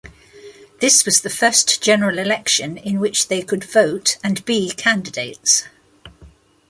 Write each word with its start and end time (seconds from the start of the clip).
This 0.79 1.05
was 1.05 1.21
the 1.21 1.29
first 1.29 1.79
general 1.79 2.17
election 2.17 2.75
in 2.75 2.99
which 2.99 3.27
they 3.27 3.43
could 3.43 3.63
vote 3.63 4.17
and 4.23 4.43
be 4.45 4.71
candidates. 4.71 5.65